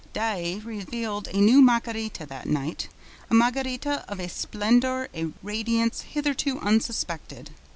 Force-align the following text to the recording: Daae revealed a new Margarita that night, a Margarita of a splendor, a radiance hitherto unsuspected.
Daae 0.13 0.57
revealed 0.65 1.27
a 1.27 1.37
new 1.37 1.61
Margarita 1.61 2.25
that 2.25 2.47
night, 2.47 2.87
a 3.29 3.35
Margarita 3.35 4.03
of 4.07 4.19
a 4.19 4.29
splendor, 4.29 5.09
a 5.13 5.27
radiance 5.43 6.01
hitherto 6.01 6.57
unsuspected. 6.59 7.51